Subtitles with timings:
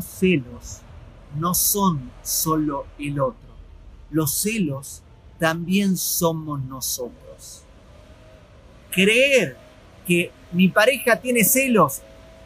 [0.00, 0.80] celos
[1.38, 3.38] no son solo el otro.
[4.10, 5.02] Los celos
[5.38, 7.62] también somos nosotros.
[8.90, 9.56] Creer
[10.06, 12.02] que mi pareja tiene celos,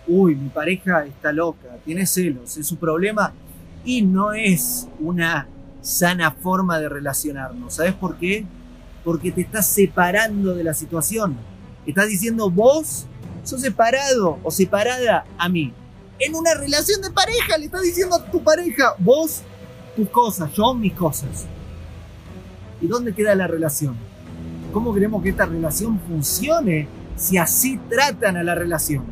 [0.07, 3.33] uy, mi pareja está loca, tiene celos, es su problema,
[3.85, 5.47] y no es una
[5.83, 7.75] sana forma de relacionarnos.
[7.75, 8.45] ¿Sabes por qué?
[9.05, 11.37] Porque te estás separando de la situación.
[11.87, 13.07] Estás diciendo, vos
[13.45, 15.73] sos separado o separada a mí.
[16.21, 19.43] En una relación de pareja le estás diciendo a tu pareja, vos
[19.95, 21.47] tus cosas, yo mis cosas.
[22.81, 23.97] ¿Y dónde queda la relación?
[24.73, 29.05] ¿Cómo queremos que esta relación funcione si así tratan a la relación?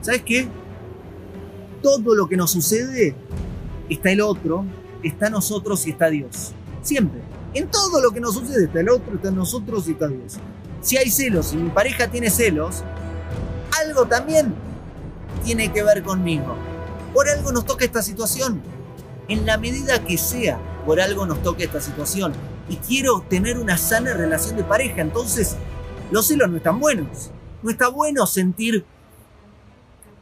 [0.00, 0.48] ¿Sabes qué?
[1.82, 3.14] Todo lo que nos sucede
[3.88, 4.64] está el otro,
[5.02, 6.52] está nosotros y está Dios.
[6.82, 7.20] Siempre.
[7.54, 10.38] En todo lo que nos sucede está el otro, está nosotros y está Dios.
[10.82, 12.82] Si hay celos, si mi pareja tiene celos,
[13.80, 14.54] algo también
[15.44, 16.56] tiene que ver conmigo.
[17.12, 18.62] Por algo nos toca esta situación.
[19.28, 22.32] En la medida que sea, por algo nos toca esta situación.
[22.68, 25.00] Y quiero tener una sana relación de pareja.
[25.00, 25.56] Entonces,
[26.10, 27.30] los celos no están buenos.
[27.62, 28.84] No está bueno sentir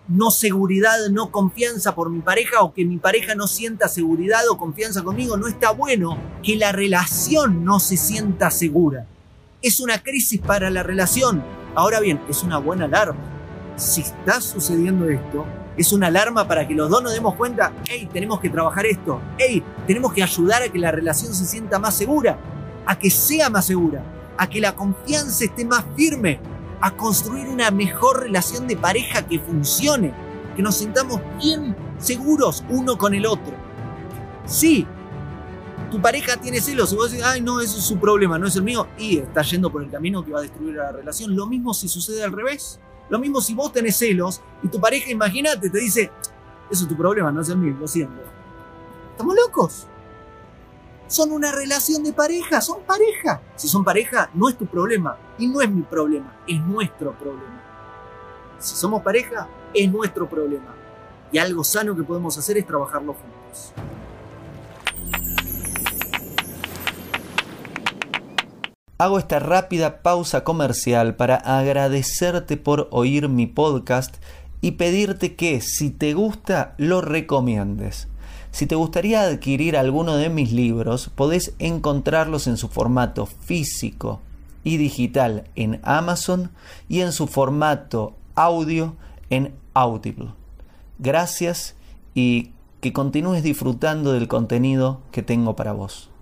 [0.07, 4.59] no seguridad, no confianza por mi pareja o que mi pareja no sienta seguridad o
[4.59, 5.37] confianza conmigo.
[5.37, 9.07] No está bueno que la relación no se sienta segura.
[9.63, 11.43] Es una crisis para la relación.
[11.75, 13.34] Ahora bien, es una buena alarma
[13.77, 15.45] si está sucediendo esto,
[15.77, 19.21] es una alarma para que los dos nos demos cuenta, hey, tenemos que trabajar esto,
[19.39, 22.39] hey, tenemos que ayudar a que la relación se sienta más segura,
[22.87, 24.05] a que sea más segura,
[24.39, 26.39] a que la confianza esté más firme,
[26.81, 30.13] a construir una mejor relación de pareja que funcione,
[30.55, 33.55] que nos sintamos bien seguros uno con el otro.
[34.47, 34.87] Sí,
[35.91, 38.57] tu pareja tiene celos y vos decís, ay, no, eso es su problema, no es
[38.57, 41.35] el mío, y está yendo por el camino que va a destruir la relación.
[41.35, 42.81] Lo mismo si sucede al revés.
[43.09, 46.11] Lo mismo si vos tenés celos y tu pareja, imagínate, te dice,
[46.71, 48.23] eso es tu problema, no es el mío, lo siento.
[49.11, 49.87] ¿Estamos locos?
[51.07, 53.41] Son una relación de pareja, son pareja.
[53.57, 57.63] Si son pareja, no es tu problema y no es mi problema, es nuestro problema.
[58.59, 60.75] Si somos pareja, es nuestro problema.
[61.31, 63.73] Y algo sano que podemos hacer es trabajarlo juntos.
[68.97, 74.19] Hago esta rápida pausa comercial para agradecerte por oír mi podcast
[74.61, 78.07] y pedirte que si te gusta lo recomiendes.
[78.53, 84.21] Si te gustaría adquirir alguno de mis libros, podés encontrarlos en su formato físico
[84.63, 86.53] y digital en Amazon
[86.89, 88.95] y en su formato audio
[89.29, 90.29] en Audible.
[91.01, 91.75] Gracias
[92.15, 96.14] y que continúes disfrutando del contenido que tengo para vos.